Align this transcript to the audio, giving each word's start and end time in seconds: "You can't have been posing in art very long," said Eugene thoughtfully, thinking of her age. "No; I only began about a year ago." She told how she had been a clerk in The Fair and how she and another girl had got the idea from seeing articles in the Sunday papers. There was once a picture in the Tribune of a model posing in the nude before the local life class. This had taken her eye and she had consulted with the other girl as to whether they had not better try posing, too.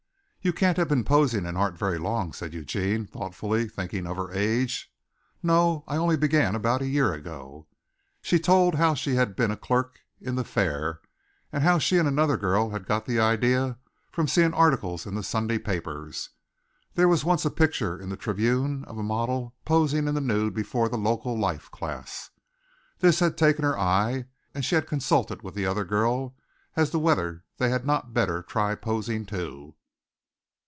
"You 0.43 0.51
can't 0.53 0.77
have 0.77 0.87
been 0.87 1.03
posing 1.03 1.45
in 1.45 1.55
art 1.55 1.77
very 1.77 1.99
long," 1.99 2.33
said 2.33 2.51
Eugene 2.51 3.05
thoughtfully, 3.05 3.67
thinking 3.67 4.07
of 4.07 4.17
her 4.17 4.31
age. 4.33 4.91
"No; 5.43 5.83
I 5.87 5.97
only 5.97 6.17
began 6.17 6.55
about 6.55 6.81
a 6.81 6.87
year 6.87 7.13
ago." 7.13 7.67
She 8.23 8.39
told 8.39 8.73
how 8.73 8.95
she 8.95 9.13
had 9.13 9.35
been 9.35 9.51
a 9.51 9.55
clerk 9.55 9.99
in 10.19 10.33
The 10.33 10.43
Fair 10.43 10.99
and 11.53 11.63
how 11.63 11.77
she 11.77 11.99
and 11.99 12.07
another 12.07 12.37
girl 12.37 12.71
had 12.71 12.87
got 12.87 13.05
the 13.05 13.19
idea 13.19 13.77
from 14.11 14.27
seeing 14.27 14.51
articles 14.51 15.05
in 15.05 15.13
the 15.13 15.21
Sunday 15.21 15.59
papers. 15.59 16.31
There 16.95 17.07
was 17.07 17.23
once 17.23 17.45
a 17.45 17.51
picture 17.51 17.95
in 17.99 18.09
the 18.09 18.17
Tribune 18.17 18.83
of 18.85 18.97
a 18.97 19.03
model 19.03 19.53
posing 19.63 20.07
in 20.07 20.15
the 20.15 20.21
nude 20.21 20.55
before 20.55 20.89
the 20.89 20.97
local 20.97 21.37
life 21.37 21.69
class. 21.69 22.31
This 22.97 23.19
had 23.19 23.37
taken 23.37 23.63
her 23.63 23.77
eye 23.77 24.25
and 24.55 24.65
she 24.65 24.73
had 24.73 24.87
consulted 24.87 25.43
with 25.43 25.53
the 25.53 25.67
other 25.67 25.85
girl 25.85 26.35
as 26.75 26.89
to 26.89 26.97
whether 26.97 27.43
they 27.57 27.69
had 27.69 27.85
not 27.85 28.15
better 28.15 28.41
try 28.41 28.73
posing, 28.73 29.27
too. 29.27 29.75